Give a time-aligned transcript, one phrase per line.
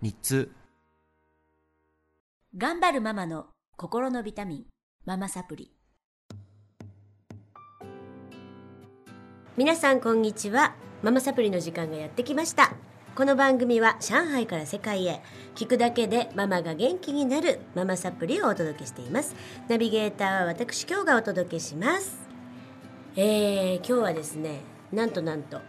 [0.00, 0.52] 日通
[2.56, 4.64] 頑張るママの心のビタミン
[5.04, 5.72] ママサプリ。
[9.56, 10.76] 皆さんこんにちは。
[11.02, 12.74] ママサプリの時間がやってきました。
[13.16, 15.20] この番組は上海から世界へ
[15.56, 19.34] 聞くだけでママが元気になるママサプリをお届けしています。
[19.66, 22.20] ナビゲーターは私今日がお届けします。
[23.16, 24.60] えー、今日はですね
[24.92, 25.60] なんとなんと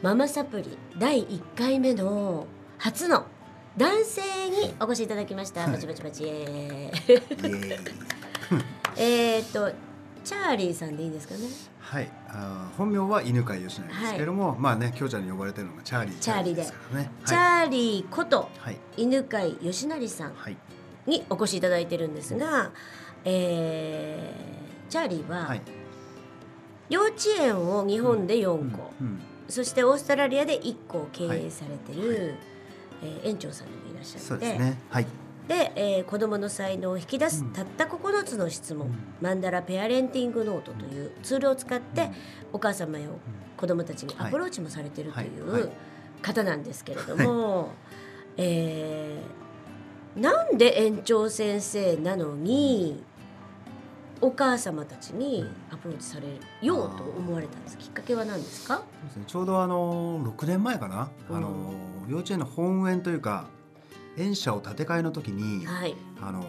[0.00, 2.46] ママサプリ第1回目の
[2.78, 3.26] 初の
[3.76, 5.66] 男性にお越しいただきました。
[5.66, 6.24] バチバチバチ。
[8.96, 9.72] えっと
[10.22, 11.40] チャーリーさんでいいですかね？
[11.80, 16.18] はい、あー本名は犬飼義成ですけれども、まあね、京ちゃんに呼ばれてるのがチャーリー。
[16.18, 16.64] チャーリーで。
[16.64, 16.72] チ
[17.34, 20.56] はい、ャーリーことはい、犬飼義成さんはい、
[21.06, 22.70] にお越しいただいてるんですが、
[23.24, 25.62] えーチャーリーははい。
[26.88, 32.34] 幼稚園を日本で4校、うん、そしてオーストラリアで1校経営されてる、はい
[33.04, 34.78] えー園長さんでもいらっしゃってそうですね。
[34.90, 35.06] はい。
[35.48, 38.94] で、えー子どもの才能を引き出すうんたった9つの質問、うん。
[39.20, 42.10] マンダラペアレンティングノートというツールを使って、
[42.52, 43.08] お母様や
[43.56, 45.52] 子どもたちにアプローチもされてるといはい。
[45.52, 45.62] はい。
[45.62, 45.70] う
[46.22, 47.70] 方なんですけれども、
[48.36, 49.44] えー
[50.20, 53.02] なんで園長先生なのに
[54.20, 56.26] お母様たちにアプローチされ
[56.66, 57.78] ようと思われたんです。
[57.78, 58.76] きっかけは何ですか？
[58.76, 59.24] そうですね。
[59.26, 61.36] ちょうどあの6年前かな、うん。
[61.36, 61.74] あの
[62.08, 63.46] 幼稚園の本園というか
[64.16, 66.44] 園舎を建て替えの時に、はい、あの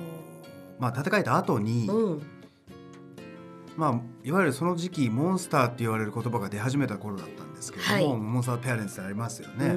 [0.79, 2.21] まあ建て替えた後に、うん。
[3.75, 8.21] まあいわゆるその時期モンスターって言われる言葉が出始めた頃だったんですけれども、はい。
[8.21, 9.75] モンスターペアレンツってありますよね。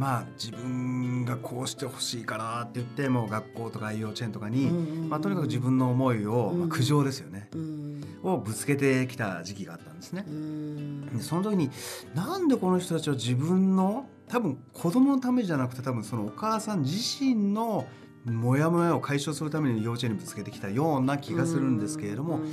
[0.00, 5.08] うんまあ自分がこうしてほしいからって言ってもう学校とか幼稚園とかに、うん。
[5.10, 6.60] まあ、とにかく自分の思いを、うん。
[6.60, 8.02] まあ、苦情ですよね、うん。
[8.22, 10.24] をぶつけてきた時期があったんですね。
[10.26, 10.30] う。
[10.30, 11.06] ん。
[11.16, 11.70] でその時に
[12.14, 17.86] なんでこの人たちは自分の多分子供のためじゃなくて多分そのお母さん自身の
[18.24, 22.52] モヤモヤを解消するために幼稚園にぶつけてきたような気がするんですけれども、うん。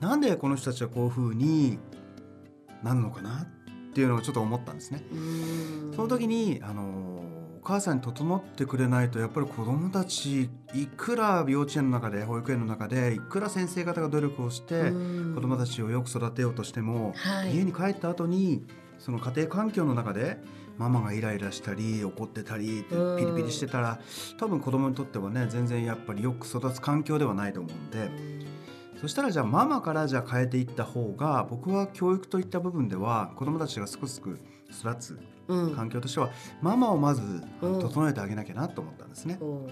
[0.00, 1.78] なんでこの人たちはこういうふうに
[2.82, 3.59] なるのかなって
[4.00, 5.02] いうのをちょっと思ったんですね。
[5.12, 6.82] うんその時にあの
[7.60, 18.64] お母さんに整ってくれないとやっぱり子どもたちいくら幼稚園の中で保育園の中でいくら先生方が努力をしてうん子どもたちをよく育てようとしても、はい家に帰った後に
[18.98, 20.38] その家庭環境の中で
[20.78, 24.00] ママがイライラしたり怒ってたりうんピリピリしてたら
[24.38, 28.39] 多分子どもにとってはね全然やっぱりよく育つ環境ではないと思うんで。
[29.00, 34.38] そしたらじゃあママからじゃあ変えていった方が僕は教育といった部分では子どもたちがすくすく
[34.70, 35.18] 育つ
[35.48, 35.74] うん。
[35.74, 36.30] 環境としては
[36.60, 37.22] ママをまず
[37.62, 37.80] うん。
[37.80, 39.38] 整えてあげなきゃなと思ったんですね。
[39.40, 39.44] う。
[39.44, 39.66] ん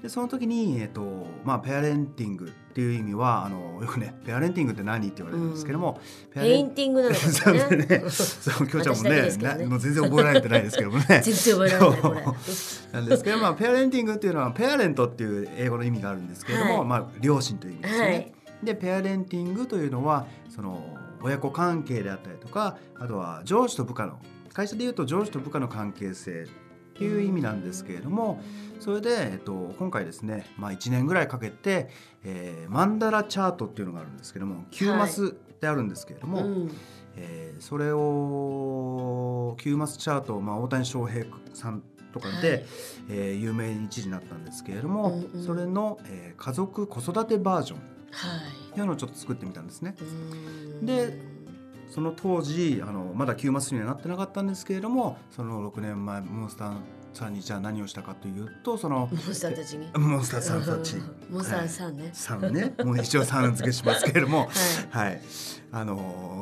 [0.00, 6.00] でその時に、えっとまあ、 parenting っていう意味はあのよくね parenting って何って言われるんですけども、
[6.32, 8.04] pair painting なのかね ね。
[8.08, 9.36] そう今日ちゃんもねね。
[9.38, 11.04] なもう全然覚えられてないですけどもね。
[11.20, 12.34] 全然覚えられない
[12.92, 16.88] なんですけど、まあ、 parenting っていうのは parent っていう英語の意味があるんですけれども、はい。
[16.88, 18.10] まあ、両親という意味ですよね。
[18.10, 24.18] はいでペアレンティングというのはその親子関係であったりとかあとは上司と部下の
[24.52, 28.42] 会社でいうと上司と部下の関係性っていう意味なんですけれども
[28.80, 31.88] それで、えっと、今回ですね、まあ、1年ぐらいかけて、
[32.24, 36.70] えーマンダラチャートっていうのがあるんですけども9マスであるんですけれども、うん。
[37.16, 41.82] えーそれを9マスチャート、まあ、大谷翔平さん
[42.12, 42.66] とかで、はい。
[43.10, 45.44] えー有名に一時になったんですけれども、うんうん。
[45.44, 48.36] それの、えー家族子育てバージョンっは
[48.70, 48.74] い。
[48.74, 49.94] ていうのをちょっと作ってみたんですね。
[50.00, 50.86] うん。
[50.86, 51.38] で
[51.88, 56.76] その当時あのまだ9マスにはなってなかったんですけれどもその6年前モンスター
[57.14, 59.88] さんにじゃあ何をしたかというとそのモンスターたちに？
[59.98, 60.96] モンスターさんたち。
[61.30, 62.10] モンスターさんね。
[62.12, 62.74] さんね。
[62.84, 64.48] もう一応さん付けしますけれども。
[64.90, 65.06] はい。
[65.06, 65.20] はい、
[65.72, 65.96] あの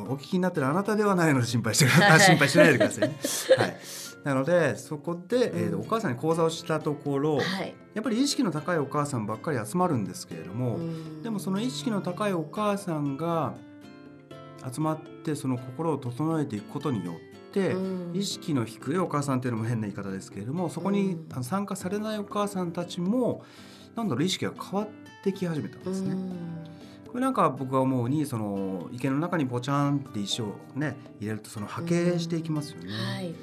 [0.09, 2.11] お聞きになってるあなたではないので心配してください。
[2.11, 3.15] あ 心配しないでくださいね。
[3.57, 3.77] はい、
[4.23, 5.79] なのでそこで、えーうん。
[5.81, 7.73] お母さんに講座をしたところ、はい。
[7.93, 11.23] やっぱり意識の高いお母さんばっかり集まるんですけれども、うん。
[11.23, 13.53] でもその意識の高いお母さんが
[14.71, 18.15] 集まってその心を整えていくことによって、うん。
[18.15, 23.43] 意識の低いお母さんっていうのも変な言い方ですけれどもそこに参加されないお母さんたちも
[23.95, 26.15] なんだろう意識が変わってき始めたんですね。
[27.07, 32.91] これなんか僕が思うにその池の中にポチャンって石をね入れるとその波形していきますよね。
[32.91, 33.33] はい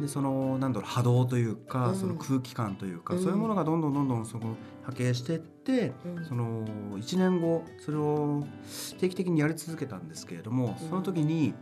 [0.00, 1.96] でそのなんだろう波動というか、うん。
[1.96, 3.22] その空気感というか、うん。
[3.22, 4.54] そういうものがどんどんどんどんそこ
[4.84, 6.24] 波形していって、うん。
[6.24, 6.64] その
[6.98, 8.44] 1年後それを
[9.00, 10.88] 定期的にやり続けたんですけれども、うん。
[10.88, 11.54] その時に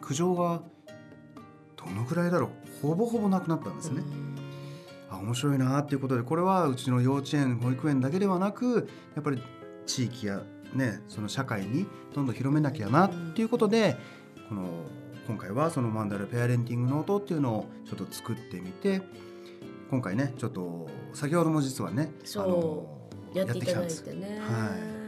[0.00, 0.62] 苦情が
[1.76, 2.50] どのぐらいだろ
[2.82, 4.02] うほぼほぼなくなったんですね。
[5.10, 9.42] あ面白いなっていうことでこれはうちの幼稚園保育園だけではなくやっぱり
[9.86, 10.42] 地域や、
[10.74, 13.96] ね、その社会にどんどん広めなきゃなっていうことで
[14.48, 14.68] この
[15.28, 19.02] 今回はそのマンダラペアレンティングノートっていうのをちょっと作ってみて
[19.90, 22.98] 今回ねちょっと先ほども実はねそうあの
[23.34, 24.40] やっていただいてね。
[24.40, 24.98] はい。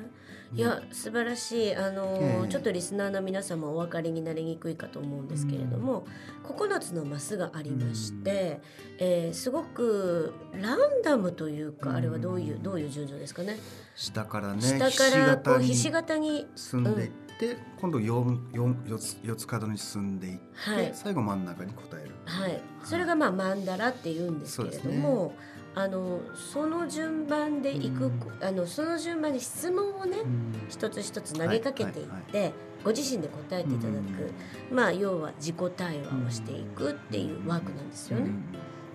[0.53, 1.77] いや素晴らしい。
[1.77, 2.49] あの、ええ。
[2.49, 6.05] ちょっとリスナーの皆様お分かりになりにくいかと思うんですけれども、
[6.45, 8.61] 9つのマスがありまして、
[8.99, 11.97] えーすごくランダムというか、うん。
[11.97, 13.59] あれはどういうどういう順序ですかね。
[13.95, 20.91] 下からね下からこうひし形に進んでいって、今度 4, 4, 4, つ4つ角に進んでいって、はい。
[20.93, 22.11] 最後真ん中に答える。
[22.27, 25.35] はい、それがまあマンダラって言うんですけれども、
[25.75, 28.21] あのその順番でいく、うん。
[28.43, 30.53] あのその順番に質問をね、うん。
[30.69, 32.53] 一つ一つ投げかけていって、はいは
[32.85, 38.31] ご自身で答えていただく、まあ要は自己対話をしていくっていうワークなんですよね。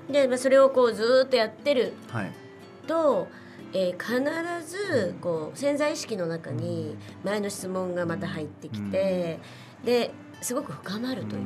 [0.10, 2.32] で、まあ、それをこうずーっとやってるはい。
[2.88, 3.28] と、
[3.74, 9.40] えー必ずこう潜在意識の中に前の質問がまた入ってきて、
[9.84, 11.42] ですごく深まるという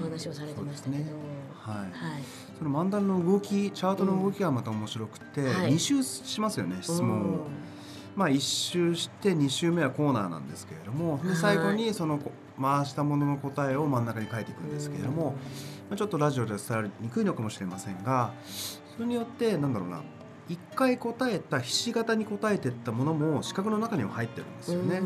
[0.00, 1.32] お話をされてましたけど、そうですね。
[1.58, 1.76] はい。
[1.76, 2.22] はい、
[2.58, 5.74] その漫談の動きチャートの動きがまた面白くて、はい。
[5.74, 7.46] 2周しますよね質問を。
[8.14, 11.28] まあ1周して2周目はコーナーなんですけれどもはい。
[11.28, 15.34] で最後にそのこ回したものの答えを真ん中に書いていくんですけれども、
[15.88, 18.32] まあ、ちょっとラジオでは伝わりにくいのかもしれませんが
[18.94, 19.96] それによってなんだろうな。
[19.98, 20.02] 1
[20.74, 25.00] 回答えたひし形に答えていったものも四角の中には入ってるんですよね。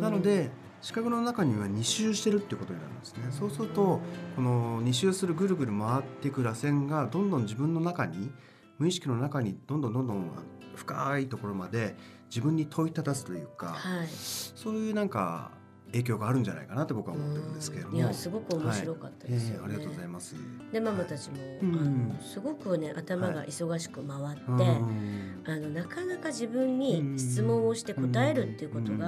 [0.00, 0.50] なので
[0.80, 3.24] 四角の中には2周してるっていうことになるんですね。
[3.30, 4.00] そうすると
[4.36, 8.30] この2周するぐるぐる回っていく螺旋がどんどん自分の中に
[8.78, 10.30] 無意識の中にどんどんどんどん
[10.74, 11.96] 深いところまで
[12.28, 15.52] 自分に問いただすというか、はい、そういうなんか
[15.94, 17.96] 影響があるんじゃないかなって僕は思ってるんですけれども。
[17.96, 19.62] いやすごく面白かったですよね。
[19.62, 20.34] ええありがとうございます。
[20.72, 21.74] でママたちも、うん。
[21.76, 29.06] あのすごくね頭が忙しく回って、うんあのなかなか自分に質問をして答えるっていうことが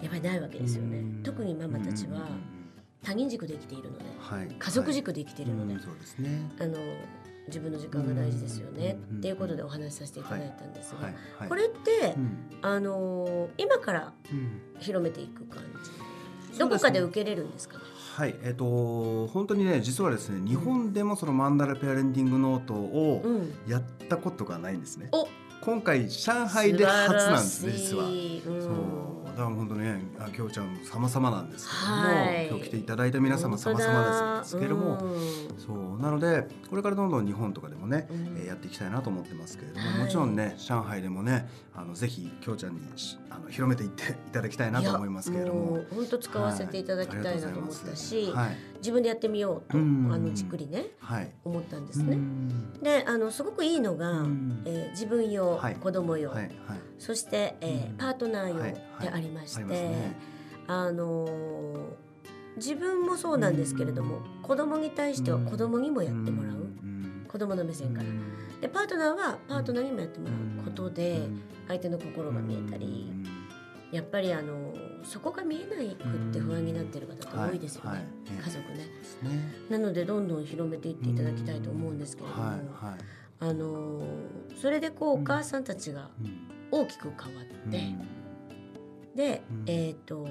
[0.00, 1.02] やっぱりないわけですよね。
[1.22, 2.28] 特にママたちは
[3.02, 4.48] 他人軸で生きているのではい。
[4.58, 6.50] 家族軸で生きているので、うんそうですね。
[6.58, 6.78] あの
[7.48, 11.14] 自分の時間が大事ですよね、うんっていうことでお話しさせていただいたんですが、はい。
[11.38, 11.48] はい。
[11.48, 12.38] これって、うん。
[12.62, 14.60] あの今からうん。
[14.80, 15.62] 広めていく感
[16.52, 17.78] じ、どこかで受けれるんですか？
[17.78, 17.84] ね。
[18.16, 25.08] はい、えっ、と本当にね実はですね日本でもそのマンダラペアレンティングノートをうん、やったことがないんですね。
[25.12, 25.26] お。
[25.60, 28.04] 今回上海で初なんですね実は。
[28.04, 28.12] うん、
[28.42, 32.48] そうだから本当ねあきょうちゃん様々なんですけども、はい。
[32.48, 34.98] 今日来ていただいた皆様様々ですけれども、
[35.58, 38.36] そうなのでこれからどんどん日本とかでもね、うん。
[38.38, 39.98] えーやっていきたいなと思ってますけれども、はい。
[40.00, 45.84] もちろんね上海でもねあのぜひきょうちゃんにしあの広めていっていただきたいなと思いますけれども。
[45.92, 50.10] 本当使わせていただきたいなと思ったし、はい、自分でやってみようと、うん。
[50.12, 52.16] あのじっくりねはい、思ったんですうね。
[52.16, 52.82] ん。
[52.82, 54.62] であのすごくいいのが、うん。
[54.66, 55.74] えー自分用、はい。
[55.76, 56.44] 子供用、はい。
[56.44, 56.52] はい。
[56.98, 57.96] そして、えーうん。
[57.96, 58.74] パートナー用はい。
[59.00, 60.14] でありまして、ね。
[60.66, 61.80] あのー
[62.56, 67.26] 自分もそうなんですけれども、子供に対しては子供にもやってもらう、ん。
[67.26, 68.06] 子供の目線から。
[68.60, 71.22] でパートナーはパートナーにもやってもらうことで、
[71.66, 73.10] 相手の心が見えたり、
[73.94, 74.74] やっぱりあの
[75.04, 77.98] そこが見えないくって不安になっている方って多いですよね、はい。
[77.98, 78.06] はい
[78.44, 78.78] 家族ね。
[78.78, 79.54] ね。
[79.70, 82.54] なのでどんどん広めていっていただきたいと思うんですけれども、はい。
[82.56, 82.98] はい。
[83.38, 84.02] あの
[84.60, 86.48] それでこうお母さんたちがうん。
[86.72, 87.94] 大きく変わって、
[89.14, 89.64] で、うん。
[89.68, 90.26] えっ、と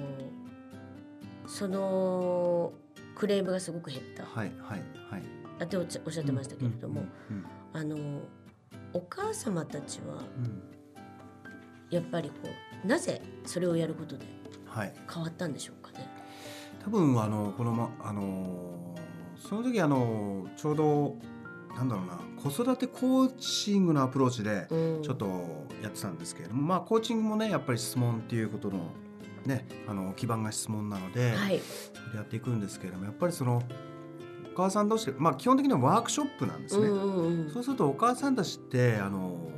[1.46, 2.74] その
[3.14, 4.24] クレームがすごく減った。
[4.24, 4.78] はいはい
[5.10, 5.22] はい。
[5.60, 7.46] あっておっしゃおってましたけれども、うん。
[7.72, 7.96] あの
[8.92, 10.74] お母様たちはうん
[11.94, 12.48] やっぱりこ
[12.84, 14.26] うなぜそれをやることで
[14.66, 16.08] はい変わったんでしょうかね？
[16.84, 18.94] 多分あのこのまあの
[19.36, 21.16] その時あのちょうど
[21.76, 25.26] なんだろうな子育てコーチングのアプローチでうんちょっと
[25.82, 28.90] やってたんですけれども、まあコーチングもねやっぱり質問っていうことの
[29.46, 31.60] ねあの基盤が質問なので、はい、
[32.14, 33.62] やっていくんですけれどもやっぱりその
[34.52, 36.86] お母さん同士でまあ基本的にはワークショップなんですね。
[36.86, 39.50] うんうんうんそうするとお母さんたちってあの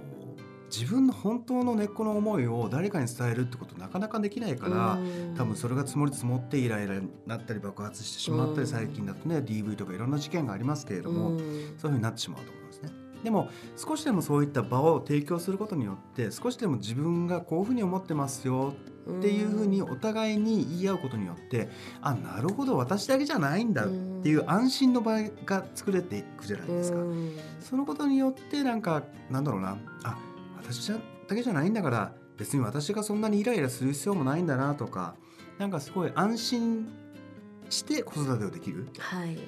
[0.70, 5.35] 自分の本当の根っこの思いを誰かに伝えるってことなかなかできないから、うん。
[5.37, 11.38] 多分それが積もり積もってイライラになったり爆発してしまったり、うん最近だとね DV とかいろんな事件がありますけれども、うん。
[11.38, 12.90] そういうふうになってしまうと思うんですね。
[13.23, 18.75] でも少しでもそういった場を提供することによって少しでも自分がこういうふうに思ってますよ
[19.18, 21.68] っていうふうにお互いに言い合うことによって
[22.02, 26.99] あなるほど私だけじゃないんだっていう安心の場が作れていくじゃないですか。
[26.99, 27.37] うん。
[27.58, 29.76] そのことによってなんかなんだろうな。
[30.04, 30.16] あ
[30.70, 30.99] 私だ
[31.35, 35.14] けじゃないんだから別に私がそんなにイライラする必要もないんだなとか
[35.58, 36.88] なんかすごい安心
[37.70, 39.38] して子育てをできるはい。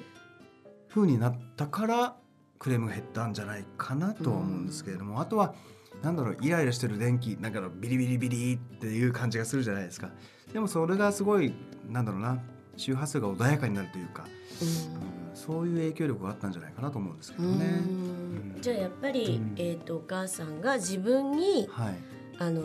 [0.89, 2.15] 風になったから
[2.57, 5.53] クレームが減ったんじゃないかなとは思うんですけれども、あとは
[6.01, 10.09] なんだろうイライラしてる電気なんかビリビリビリっていう感じがするじゃないですか。
[10.51, 11.53] でもそれがすごい
[11.87, 12.39] なんだろうな
[12.75, 14.25] 周波数が穏やかになるというか、
[14.61, 15.35] うん。
[15.35, 17.65] そういう影響力があったんじゃないかなと思うんですけうんどね。
[17.65, 18.18] うん
[18.61, 19.53] じゃあやっぱり、うん。
[19.57, 21.95] えー、とお母さんが自分にはい。
[22.37, 22.61] あの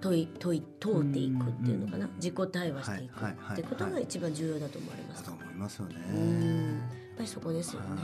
[0.00, 5.24] 問い問い問うていくっていうのかな、うん自己対話していくってことが一番重要だと思われます。
[5.24, 5.94] と思いますよね。
[6.14, 6.76] うん。
[6.76, 6.82] や
[7.14, 7.86] っぱりそこですよね。
[7.90, 7.96] は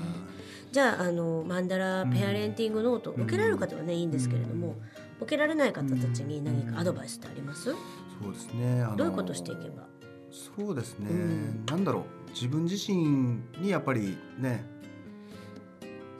[0.72, 3.22] じゃああのマンダラペアレンティングノート、うん。
[3.22, 4.74] 受けられる方はねいいんですけれども、
[5.20, 7.72] 受けられない方たちに何かアドバイスってあります、い
[8.20, 8.84] そうですね。
[8.96, 9.86] どういうことしていけば？
[10.32, 11.64] そうですね、うん。
[11.64, 12.30] なんだろう。
[12.32, 14.64] 自分自身にやっぱりね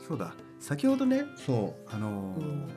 [0.07, 0.33] そうだ
[0.65, 1.93] 先ほどねそう。
[1.93, 2.69] あのーうん。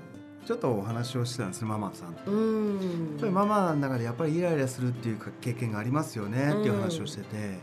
[0.46, 2.30] ちょっとお話をしてたんですねママさんと。
[2.30, 3.18] うん。
[3.32, 7.58] ママの中でやっぱりイライラするっていうか経験がありますよねっていう話をしてて、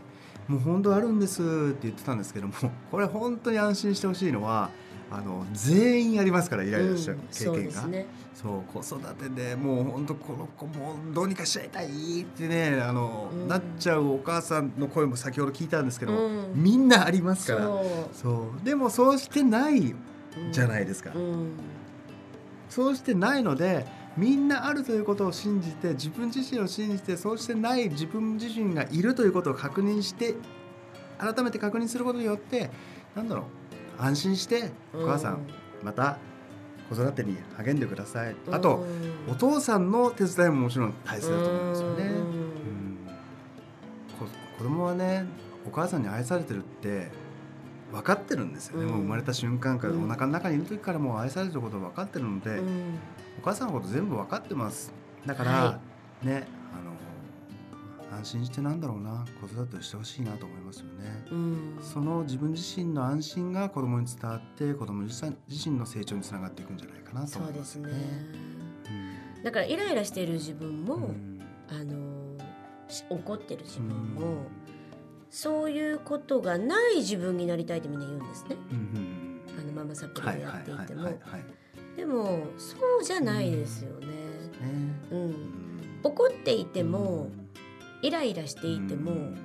[0.48, 2.54] もう本当あるんですって言ってたんですけども
[2.90, 4.70] これ本当に安心してほしいのは
[5.12, 7.18] あの全員ありますからイライラしたうん。
[7.30, 7.60] 経験が。
[7.60, 8.06] ですね。
[8.34, 13.46] そう子育てでもう本当この子もうどうにかしちゃいたいってねあの、うん。
[13.48, 16.52] なっちゃうお母さんの声も先ほど聞いたんですけど、うん。
[16.54, 17.60] みんなありますから。
[17.60, 18.64] そそう。
[18.64, 19.94] でもそうしてない
[20.52, 21.52] じゃないですか、うん。
[22.68, 30.34] そうしてないのでみんなあるということを信じて自分自身を信じてそうしてない自分自身がいるということを確認して
[31.18, 32.70] 改めて確認することによって
[33.14, 35.46] なんだろう安心してお母さん、
[35.82, 36.18] また
[36.88, 42.04] 子育てに励んでください、あと、うんお父さんの手伝いももちろん大切だと思うんですよね。
[42.04, 42.46] うん。
[44.56, 45.26] 子供はね
[45.66, 47.10] お母さんに愛されてるって
[47.92, 48.90] 分かってるんですよね、うん。
[48.90, 50.04] もう生まれた瞬間から、うん。
[50.04, 52.98] お腹の中にいる時からもう愛されてること分かってるので、うん。
[53.38, 54.92] お母さんのこと全部分かってます。
[55.24, 55.80] だから、は
[56.22, 59.24] ねあの安心してなんだろうな。
[59.40, 61.26] 子育てをしてほしいなと思いますよね。
[61.30, 61.78] うん。
[61.82, 67.90] その自分自身の安心が子供に伝わって子供自身自身の成長につながっていくんじゃないかなと思いますすね。
[69.38, 69.44] うん。
[69.44, 71.40] だからイライラしている自分も、うん。
[71.68, 72.36] あの
[72.88, 74.14] し怒ってる自分うん。
[74.14, 74.46] も、
[75.36, 78.56] そういうことがない自分になりたいってみんな言うんですね。
[78.70, 81.10] うんうんあのママサプリをやっていても。
[81.94, 84.06] でもそうじゃないですよね。
[84.06, 84.12] ね
[85.10, 85.18] うん。
[85.18, 85.34] うん。
[86.04, 87.28] 怒っていても、
[88.00, 89.38] イライラしていても、うん。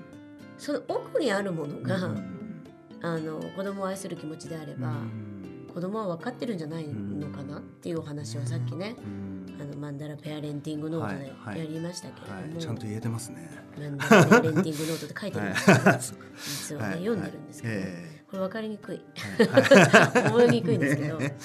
[0.57, 2.63] その奥にあるものが、うん
[3.01, 5.30] あの子供を愛する気持ちであれば、うん
[5.73, 9.57] 子供は分かってるんじゃないのかなっていうお話をさっきね、うん。
[9.61, 13.49] あのマンダラペアレンティングノートではいはいやりましたけれども、はい、ちゃんと言えてますね。
[13.77, 15.57] マンダラペアレンティングノートって書いてるんで
[16.01, 19.01] すけ実はね、読んでるんですけど、えこれ分かりにくい。
[19.39, 20.49] えはい。
[20.49, 21.37] にくいんですけど、ね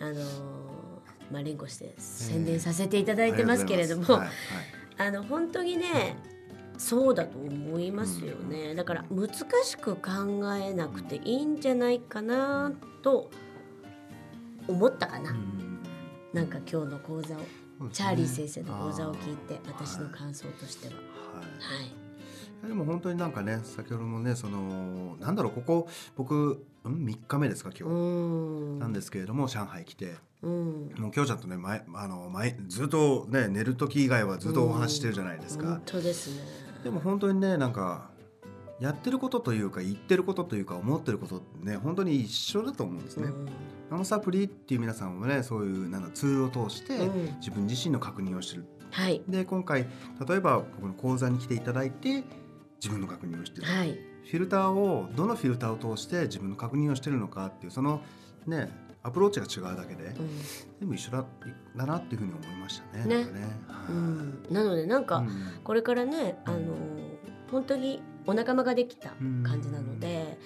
[0.00, 0.62] あのー
[1.30, 4.30] まあ連呼して宣伝させていただいてますけれども、はいはい。
[4.98, 6.16] あの本当にね
[6.78, 9.28] そうだと思いますよね、だから難
[9.62, 10.00] しく考
[10.56, 13.30] えなくていいんじゃないかなと
[14.68, 15.80] 思ったかな、うん。
[16.32, 17.38] なんか今日の講座を。
[17.90, 20.94] チャーリー先生の講座を聞いて私の感想としては。
[20.94, 21.02] はい。
[22.62, 28.78] はい、でも本当になんかね先ほどもねそのなんだろうここ僕うん3日目ですかう今日、ん。
[28.78, 30.14] なんですけれども上海来て。
[30.42, 30.92] うん。
[30.96, 35.66] もう今日ちゃんとね前あの前ずっとね寝る時以外はずっとお話ししてるじゃないですか。
[35.66, 35.82] 本。
[35.84, 36.44] 当ですね。
[36.84, 38.10] でも本当にねなんか
[38.82, 43.28] やってることというか言ってることというか思ってることってね本当に一緒だと思うんですね。
[43.28, 43.46] うん。
[43.90, 47.36] ナノサプリっていう皆さんもねそういうなんだツールを通してうん。
[47.36, 48.64] 自分自身の確認をしてる。
[48.90, 49.22] はい。
[49.28, 49.86] で今回
[50.26, 52.24] 例えば僕の講座に来ていただいて
[52.82, 53.68] 自分の確認をしてる。
[53.68, 53.92] はい。
[53.92, 58.00] フィルターをどのフィルターを通して自分の確認をしてるのかっていうその
[58.48, 58.68] ね
[59.04, 60.14] アプローチが違うだけでうん。
[60.80, 61.24] 全部一緒だ
[61.76, 63.04] だなっていうふうに思いましたね。
[63.04, 63.14] ね。
[63.14, 63.40] なんかね。
[63.68, 63.92] はい。
[63.92, 64.46] うん。
[64.50, 65.30] なのでなんか、うん。
[65.62, 66.58] これからねあの
[67.52, 69.10] 本当にお仲間ができた
[69.44, 70.38] 感じなので、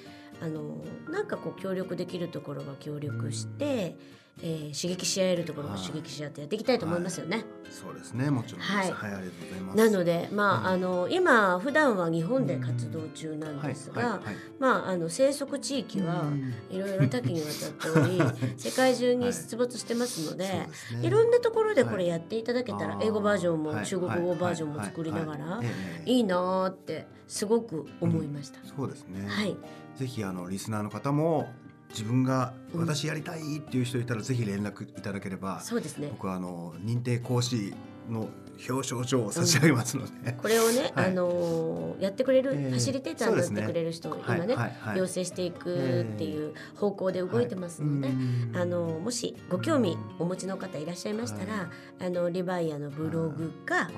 [0.43, 3.97] あのなんかこう協力できるところは協力して、
[4.43, 7.45] えー刺激し合えるところは刺激し合ってやっていきたいと思いますよね。
[7.71, 8.31] そうですね。
[8.31, 8.61] もちろん。
[8.61, 8.93] はい。
[8.93, 9.77] はい、ありがとうございます。
[9.79, 14.35] なのでまあ、うんあの今普段は日本で活動中なんですが、はいはいはい。
[14.59, 16.55] まああの生息地域はうん。
[16.71, 18.21] いろいろ多岐にわたっており
[18.59, 20.47] 世界中に出没してますので。
[20.47, 21.07] そうですね。
[21.07, 23.87] いろんなところでこれやっていただけたら、英語バージョンもはい。
[23.87, 25.67] 中国語バージョンも作りながらはい。
[25.67, 25.73] は
[26.05, 26.25] い。
[26.25, 28.59] なーってすごく思いました。
[28.65, 29.27] そうですね。
[29.27, 29.57] はい、
[29.97, 31.49] ぜひあのリスナーの方も
[31.91, 32.81] 自分がうん。
[32.81, 36.09] 私やりたいっていう人いたらぜひ連絡いただければ、そうですね。
[36.11, 37.75] 僕はあの認定講師
[38.09, 38.29] の
[38.69, 41.11] 表彰状を差し上げますので、 これをね、はい。
[41.11, 42.71] あのーやってくれる、ええ。
[42.71, 44.57] ファシリテーターになってくれる人を今ね、
[44.95, 48.11] 養成していくっていう方向で動いてますので、
[48.55, 53.91] あのもしご興味お持ちの方いらっしゃいましたら、はあのリバイアのブログか、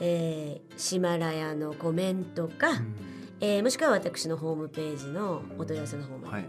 [0.00, 6.48] えーシマラヤのコメントか、うんえーもしくは私のホームページのお問い合わせの方まで、はいは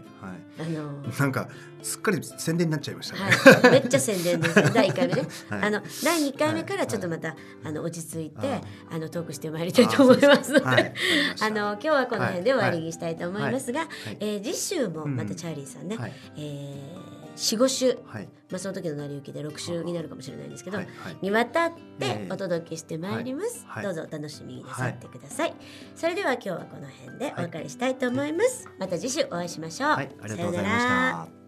[0.60, 1.20] あのー。
[1.20, 1.48] なんか
[1.82, 3.20] すっかり宣伝になっちゃいましたね。
[3.22, 4.54] はい、めっちゃ宣伝です。
[4.72, 5.22] 第1回目ね。
[5.48, 5.62] はい。
[5.62, 6.86] あの第2回目からはい。
[6.88, 7.34] ちょっとまた、
[7.64, 8.98] あの落ち着いてああ。
[8.98, 10.52] のトークしてまいりたいと思います。
[10.52, 10.94] ので、
[11.40, 14.16] あの今日はこの辺で終わりにしたいと思いますが、はい。
[14.20, 16.12] えー次週もまたチャーリーさんね、はい。
[16.36, 18.28] えー四五週、はい。
[18.50, 21.16] まあその時の成り行きで6週になるかもしれないんですけど、はいはい。
[21.22, 23.84] にわたっえてえお届けしてまいります、はい。
[23.84, 25.54] どうぞお楽しみになさってください、
[25.94, 30.10] それでは今日はこの辺でお別れしたいと思います、また次週お会いしましょう、はい。
[30.22, 31.26] ありがとうございましさようなら。
[31.26, 31.42] た。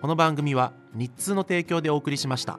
[0.00, 2.58] この番組は日通の提供でお送りしました